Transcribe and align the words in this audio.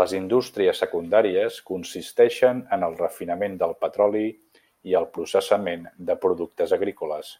Les 0.00 0.12
indústries 0.18 0.82
secundàries 0.82 1.56
consisteixen 1.72 2.62
en 2.78 2.86
el 2.90 2.94
refinament 3.02 3.58
del 3.64 3.76
petroli 3.82 4.24
i 4.92 4.98
el 5.02 5.10
processament 5.18 5.86
de 6.12 6.18
productes 6.28 6.80
agrícoles. 6.82 7.34